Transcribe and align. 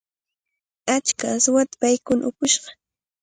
Achka 0.95 1.25
aswata 1.35 1.75
paykuna 1.81 2.23
upushqa. 2.29 2.69